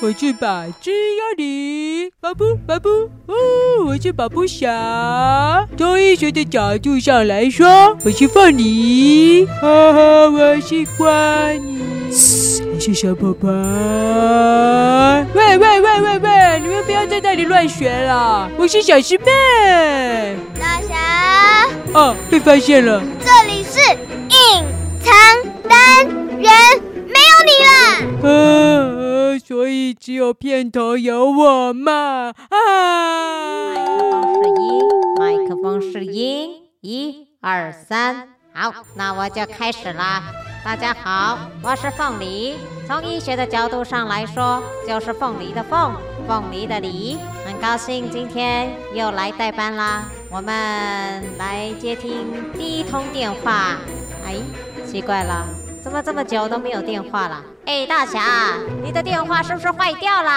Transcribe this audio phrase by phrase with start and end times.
[0.00, 2.88] 我去把只要你，巴布巴布，
[3.26, 3.34] 哦，
[3.86, 5.66] 我是巴布侠。
[5.78, 11.80] 从医学的角度上来说，我是凤梨，哈哈，我喜欢你。
[12.74, 13.48] 我是小宝宝。
[15.32, 20.36] 喂喂喂喂喂，你们不要在那里乱学了，我是小师妹。
[20.60, 21.70] 大侠。
[21.94, 23.02] 哦，被发现了。
[23.24, 23.80] 这里是
[24.28, 24.62] 隐
[25.02, 25.14] 藏
[25.66, 26.06] 单
[26.38, 26.52] 元，
[26.92, 27.72] 没有你了。
[28.22, 28.55] 嗯。
[29.38, 32.32] 所以只有片头有我嘛？
[32.50, 33.74] 啊！
[33.74, 34.82] 麦克风试音，
[35.18, 36.50] 麦克风试音，
[36.80, 40.22] 一二三，好，那我就开始啦。
[40.64, 42.56] 大家好，我是凤梨。
[42.86, 45.94] 从医学的角度上来说，就是凤梨的凤，
[46.26, 47.16] 凤梨的梨。
[47.44, 50.04] 很高兴今天又来代班啦。
[50.30, 53.76] 我们来接听第一通电话。
[54.24, 54.36] 哎，
[54.84, 55.46] 奇怪了，
[55.86, 57.40] 怎么这么久都没有电话了？
[57.64, 58.20] 哎，大侠，
[58.82, 60.30] 你的电话是不是坏掉了？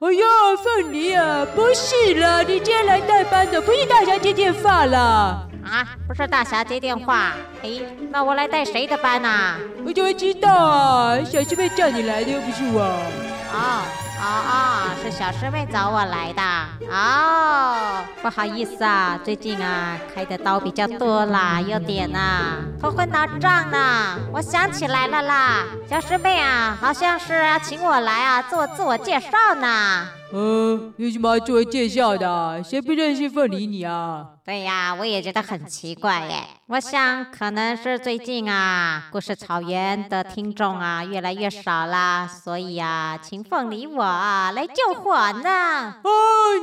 [0.00, 0.24] 哎呀，
[0.60, 5.48] 凤梨啊，不是啦，你今天来代班的不是大侠接电话了。
[5.64, 7.32] 啊，不是大侠接电话。
[7.62, 9.56] 哎，那我来带谁的班啊？
[9.86, 12.82] 我怎么知道啊，小师妹叫你来的又不是我。
[13.52, 14.07] 哦。
[14.20, 16.42] 哦哦，是小师妹找我来的。
[16.90, 24.18] 哦，不好意思啊，最近啊开的刀比较多啦，有点啊头昏脑胀呢。
[24.32, 30.08] 我想起来了啦，小师妹啊，好像是要请我来啊做自我介绍呢。
[30.30, 32.62] 嗯，有什么要自我介绍的？
[32.62, 34.26] 谁不认识凤梨你啊？
[34.44, 36.42] 对呀，我也觉得很奇怪耶。
[36.66, 45.94] 我想可能是最近啊，故事草原的听众啊越来越少了，所以啊，请凤梨我啊来救火呢。
[46.02, 46.10] 哦，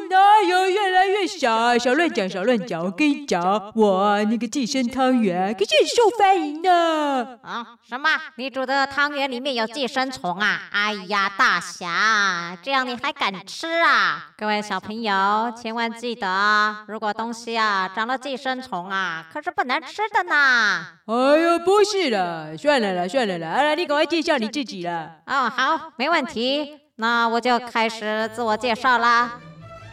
[0.10, 1.78] 哪有越来越少啊？
[1.78, 2.84] 少乱讲，少乱讲。
[2.84, 7.40] 我跟你讲，我那个寄生汤圆可是很受欢迎呢。
[7.42, 8.10] 啊，什么？
[8.36, 10.62] 你煮的汤圆里面有寄生虫啊？
[10.72, 13.55] 哎呀，大侠，这样你还敢吃？
[13.58, 14.32] 吃啊！
[14.38, 20.86] 各位小朋友，千万记得，如果东西啊长了寄生虫啊，可是不能吃的呢。
[21.06, 25.10] 哎呦，不是了，算了啦，算了啦，啊，你赶快介绍你自己了。
[25.26, 29.40] 哦，好，没问题，那我就开始自我介绍啦。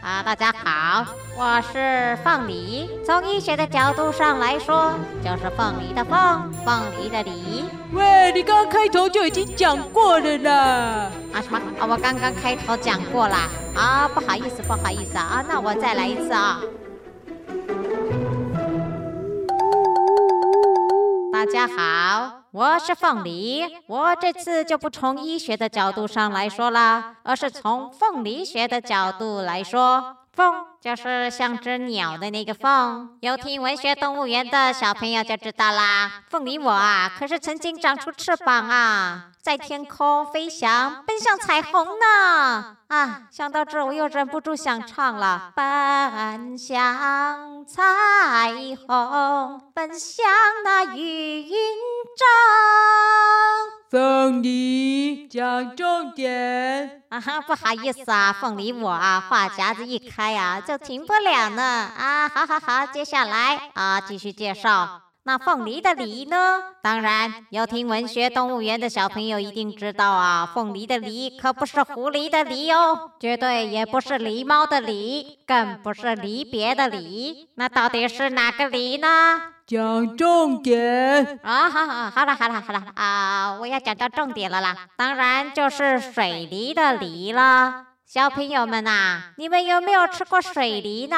[0.03, 2.91] 啊，大家好，我是凤梨。
[3.07, 7.65] 从医学的角度上来说，就是凤梨的凤，凤梨的梨。
[7.93, 10.53] 喂，你刚刚开头就已经讲过了啦。
[11.33, 11.61] 啊什么？
[11.79, 13.37] 啊，我刚刚开头讲过了。
[13.77, 15.45] 啊，不好意思，不好意思啊。
[15.49, 16.61] 那我再来一次啊。
[21.33, 22.42] 大家好。
[22.53, 30.19] 我是凤梨，我这次就不从医学的角度上来说了，而是从凤梨学的角度来说。
[30.35, 36.11] 凤就是像只鸟的那个凤，有听文学动物园的小朋友就知道啦。
[36.29, 42.77] 凤梨我啊，可是曾经长出翅膀啊，在天空飞翔，奔向彩虹呢。
[42.89, 47.83] 啊，想到这我又忍不住想唱了，奔向彩
[48.87, 49.61] 虹，
[49.99, 50.25] 向
[50.65, 52.27] 那云中。
[53.91, 61.63] 凤梨讲重点啊哈，不好意思啊，凤梨我啊，话匣子一开啊， 就停不了呢。
[61.63, 65.03] 啊，好好好，接下来啊，继续介绍。
[65.25, 66.59] 那凤梨的梨呢？
[66.83, 77.51] 当然，有听文学动物园的小朋友一定知道啊，凤梨的梨可不是狐狸的狸哦，绝对也不是狸猫的狸，更不是离别的离。
[77.57, 79.52] 那到底是哪个梨呢？
[79.67, 81.71] 讲重点啊！
[81.71, 83.57] 好好好了好了好了啊！
[83.61, 87.87] 我要讲到重点了啦，当然就是水梨的梨了。
[88.07, 91.17] 小朋友们呐，你们有没有吃过水梨呢？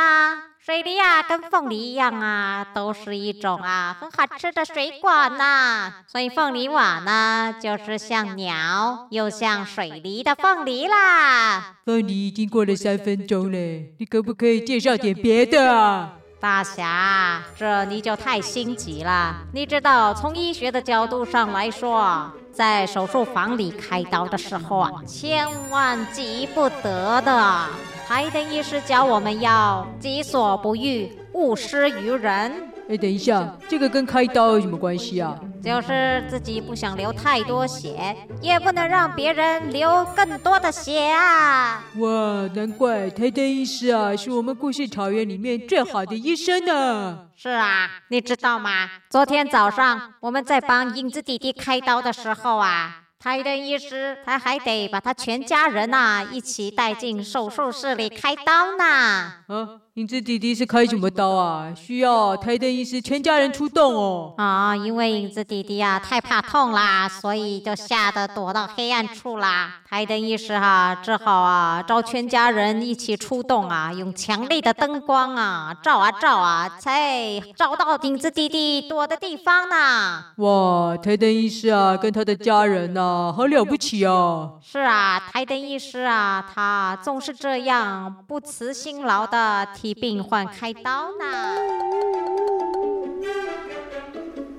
[0.61, 5.93] 水梨啊，跟凤梨一样啊，都是一种啊很好吃的水果呢。
[6.07, 11.77] 所以凤梨瓦呢，就是像鸟又像水梨的凤梨啦。
[11.85, 13.59] 凤梨已经过了三分钟了，
[13.99, 16.13] 你可不可以介绍点别的啊？
[16.45, 19.35] 大侠，这你就太心急了。
[19.55, 27.67] 你知道，从医学的角度上来说，在手术房里开刀的时候啊，千万急不得的。
[28.07, 32.53] 海灯医师教我们要己所不欲，勿施于人。
[32.91, 35.35] 哎，等一下，这个跟开刀有什么关系啊？
[35.65, 41.83] 就是自己不想流太多血，也不能让别人流更多的血啊！
[41.97, 47.29] 哇，难怪台灯医师啊，是我们故事草原里面最好的医生呢。
[47.35, 48.91] 是啊，你知道吗？
[49.09, 53.01] 昨天早上我们在帮影子弟弟开刀的时候啊。
[53.19, 58.85] 台灯医师，他还得把他全家人呐、啊、一起带进手术室里开刀呢。
[58.85, 61.73] 啊，影子弟弟是开什么刀啊？
[61.73, 64.35] 需要台灯医师全家人出动哦。
[64.39, 69.83] 啊，因为影子弟弟啊太怕痛啦，所以就吓得躲到黑暗处啦。
[69.89, 80.25] 台灯医师哈、啊、只好啊招全家人一起出动啊，用强力的灯光啊照啊照啊，才找到影子弟弟躲的地方呢。
[80.39, 84.59] 哇，台灯医师啊跟他的家人呐、啊，好了不起哦。
[84.61, 89.65] 是啊，台灯医师啊，他总是这样不辞辛劳的。
[89.85, 91.27] 替病患开刀呢。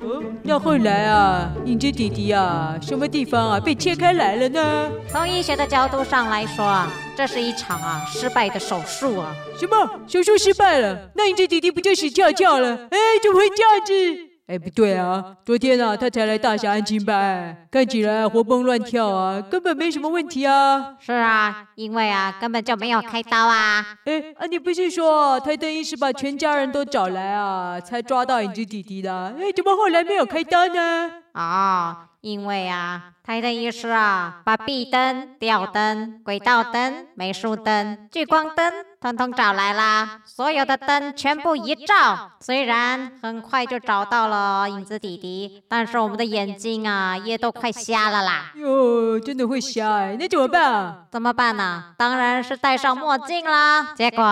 [0.02, 4.92] 哦，那后来啊，影子弟弟啊，什么地方啊被切开来了呢？
[5.10, 9.36] 从医学的角度上来说啊，这是一场啊失败的手术啊。
[9.60, 10.00] 什么？
[10.06, 11.10] 手术失败了？
[11.16, 12.88] 那影子弟弟不就死翘翘了？
[12.92, 14.35] 哎，怎么会这样子？
[14.48, 15.36] 哎，不对啊！
[15.44, 20.96] 昨天啊，他才来大侠安亲班，看起来活蹦乱跳啊，根本没什么问题啊。
[21.00, 23.84] 是啊，因为啊，根本就没有开刀啊。
[24.06, 29.34] 哎，啊，你不是说台灯医师把全家人都找来啊，才抓到影子弟弟的？
[29.40, 31.10] 哎，怎么后来没有开刀呢？
[31.32, 38.72] 啊、哦，因为啊，台灯医师啊，把壁灯、吊灯、轨道灯、美术灯、聚光灯。
[39.06, 48.52] 统统找来啦，所有的灯全部一照，虽然很快就找到了影子弟弟，但是我们的眼睛啊也都快瞎了啦。
[48.56, 50.96] 哟，真的会瞎哎，那怎么办啊？
[51.12, 51.84] 怎么办呢？
[51.96, 53.94] 当然是戴上墨镜啦。
[53.96, 54.26] 结果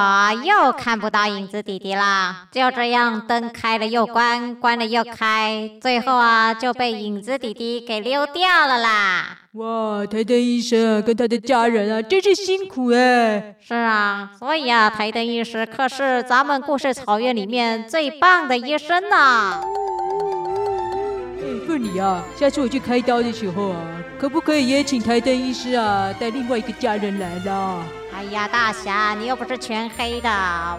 [0.43, 9.37] 又看不到影子弟弟啦，就这样灯开了又关，关了又开，最后啊就被影子弟弟给溜掉了啦。
[9.53, 13.55] 哇，台灯医生啊，跟他的家人啊，真是辛苦哎。
[13.61, 19.61] 是啊，所以啊，台灯医师可是咱们故事草原里面最棒的医生呐。
[21.39, 23.79] 哎，凤梨啊，下次我去开刀的时候啊，
[24.19, 27.83] 可不可以也请台灯医师啊带另外一个家人来啦？
[28.15, 30.29] 哎呀，大侠，你又不是全黑的，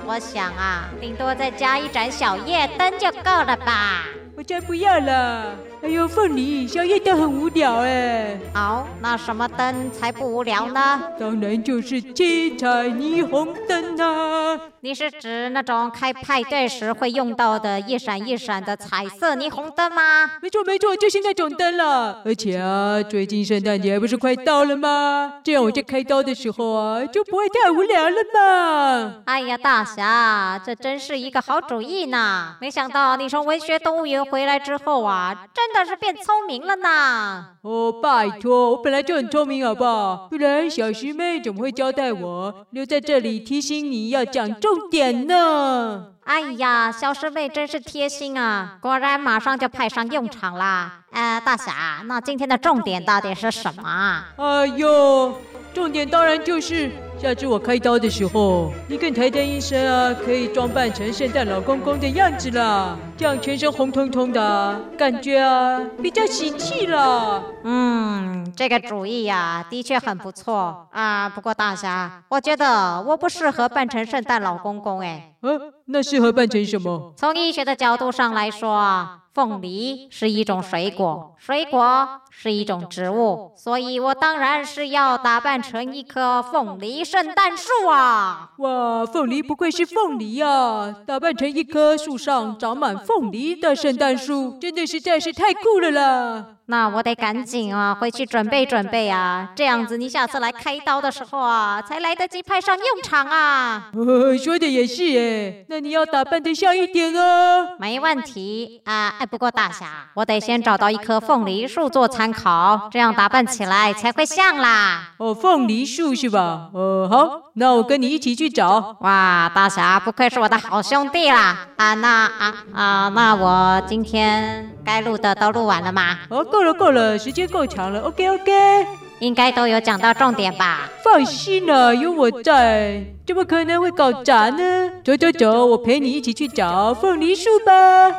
[0.06, 4.04] 我想啊，顶多再加一盏小夜灯就够了吧。
[4.36, 5.56] 我才不要了！
[5.84, 8.40] 哎呦，凤梨，小夜灯很无聊哎。
[8.54, 11.02] 好，那什么灯才不无聊呢？
[11.20, 14.58] 当然就是七彩霓虹灯啊！
[14.80, 20.30] 你是指那种开派对时会用到的一闪一闪的彩色霓虹灯吗？
[20.40, 22.22] 没错没错，就是那种灯了。
[22.24, 25.34] 而且啊，最近圣诞节不是快到了吗？
[25.44, 29.22] 这样我在开刀的时候啊，就不会太无聊了嘛。
[29.26, 32.56] 哎呀，大侠，这真是一个好主意呢！
[32.58, 34.14] 没想到你从文学动物园。
[34.24, 37.46] 回来之后啊，真的是变聪明了呢。
[37.62, 40.28] 哦，拜托，我本来就很聪明，好不好？
[40.30, 46.12] 不然小师妹怎么会交代我留在这里提醒你要讲重点呢？
[46.24, 48.78] 哎呀，小师妹真是贴心啊！
[48.80, 51.00] 果然马上就派上用场啦。
[51.10, 54.24] 呃，大侠，那今天的重点到底是什么？
[54.36, 55.38] 哎呦，
[55.74, 56.90] 重点当然就是。
[57.16, 67.42] 下次我开刀的时候，你跟台灯医生啊，可以装扮成圣诞老公公的样子啦，这样全身红彤彤的，感觉啊比较喜气啦。
[67.62, 71.28] 嗯，这个主意呀、啊，的确很不错啊。
[71.30, 75.34] 不过大侠，我觉得我不适合扮成圣诞老公公哎。
[75.40, 77.14] 嗯、啊，那适合扮成什么？
[77.16, 79.20] 从医学的角度上来说啊。
[79.34, 88.50] 凤梨是一种水果，水果是一种植物，所以我当然是要打扮成一棵凤梨圣诞树啊！
[88.58, 96.46] 哇，凤梨不愧是凤梨啊，打扮成一棵树上长满凤梨的圣诞树，真的实在是太酷了啦！
[96.66, 103.90] 那我得赶紧啊，回去准备准备啊，这样子你下次来开刀的时候啊，才来得及派上用场啊。
[103.92, 107.76] 哦，说的也是诶，那你要打扮得像一点哦。
[107.78, 115.12] 没问题啊，哎，不过大侠，我得先找到一棵凤梨树做参考，这样打扮起来才会像啦。
[115.16, 116.68] 哦，凤梨树是吧？
[116.74, 118.94] 哦，好，那我跟你一起去找。
[119.00, 121.56] 哇，大侠不愧是我的好兄弟啦。
[121.76, 126.18] 啊，那啊啊，那我今天该录的都录完了吗？
[126.28, 126.44] 哦。
[126.44, 128.02] 够了够了，时间够长了。
[128.02, 128.86] OK OK，
[129.24, 130.90] 应该都有讲到重点吧？
[131.02, 133.02] 放心了，有我在。
[133.26, 134.90] 怎么可能会搞砸呢？
[135.02, 137.72] 走走走，我陪你一起去找凤梨树吧。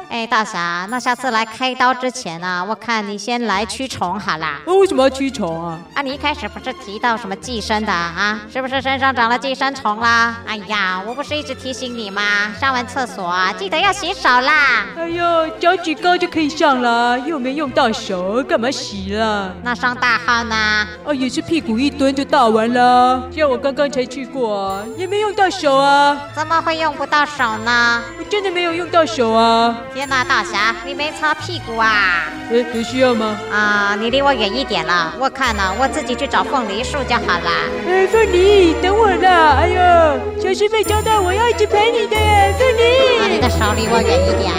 [0.09, 4.61] 哎，大侠，那下次来开刀之前呢、啊，我看你先来驱虫好啦。
[4.65, 5.79] 哦，为什么要驱虫啊？
[5.93, 8.41] 啊，你一开始不是提到什么寄生的啊？
[8.51, 10.37] 是不是身上长了寄生虫啦？
[10.47, 12.51] 哎呀，我不是一直提醒你吗？
[12.59, 14.87] 上完厕所啊，记得要洗手啦。
[14.97, 19.53] 哎呦，脚趾高就可以上了，又没用到手，干嘛洗了？
[19.61, 20.87] 那上大号呢？
[21.03, 23.27] 啊，也是屁股一蹲就大完了。
[23.35, 26.17] 像我刚刚才去过啊，也没用到手啊。
[26.35, 28.01] 怎么会用不到手呢？
[28.17, 29.77] 我真的没有用到手啊。
[29.93, 32.25] 天哪，大侠，你没擦屁股啊？
[32.49, 33.37] 呃，有需要吗？
[33.51, 37.51] 啊，你离我远一点了，我看了，我自己去找凤梨树就好了。
[37.87, 39.57] 呃，凤梨，等我啦！
[39.61, 42.15] 哎呦，小师妹交代我要一直陪你的，
[42.57, 43.19] 凤梨。
[43.19, 44.53] 把，你的手离我远一点。